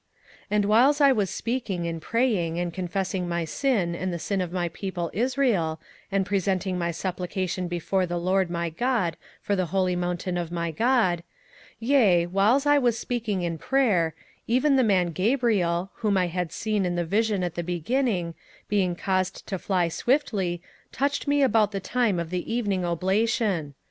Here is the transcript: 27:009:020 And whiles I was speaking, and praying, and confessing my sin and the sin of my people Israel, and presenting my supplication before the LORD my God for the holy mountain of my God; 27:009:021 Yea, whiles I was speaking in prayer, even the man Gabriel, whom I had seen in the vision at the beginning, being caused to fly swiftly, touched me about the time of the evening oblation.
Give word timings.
27:009:020 0.45 0.47
And 0.49 0.65
whiles 0.65 0.99
I 0.99 1.11
was 1.11 1.29
speaking, 1.29 1.85
and 1.85 2.01
praying, 2.01 2.57
and 2.59 2.73
confessing 2.73 3.29
my 3.29 3.45
sin 3.45 3.93
and 3.93 4.11
the 4.11 4.17
sin 4.17 4.41
of 4.41 4.51
my 4.51 4.67
people 4.69 5.11
Israel, 5.13 5.79
and 6.11 6.25
presenting 6.25 6.75
my 6.79 6.89
supplication 6.89 7.67
before 7.67 8.07
the 8.07 8.17
LORD 8.17 8.49
my 8.49 8.71
God 8.71 9.15
for 9.43 9.55
the 9.55 9.67
holy 9.67 9.95
mountain 9.95 10.39
of 10.39 10.51
my 10.51 10.71
God; 10.71 11.17
27:009:021 11.19 11.23
Yea, 11.91 12.23
whiles 12.25 12.65
I 12.65 12.79
was 12.79 12.97
speaking 12.97 13.43
in 13.43 13.59
prayer, 13.59 14.15
even 14.47 14.75
the 14.75 14.83
man 14.83 15.11
Gabriel, 15.11 15.91
whom 15.97 16.17
I 16.17 16.25
had 16.25 16.51
seen 16.51 16.83
in 16.83 16.95
the 16.95 17.05
vision 17.05 17.43
at 17.43 17.53
the 17.53 17.61
beginning, 17.61 18.33
being 18.67 18.95
caused 18.95 19.45
to 19.45 19.59
fly 19.59 19.87
swiftly, 19.87 20.63
touched 20.91 21.27
me 21.27 21.43
about 21.43 21.71
the 21.71 21.79
time 21.79 22.19
of 22.19 22.31
the 22.31 22.51
evening 22.51 22.83
oblation. 22.83 23.75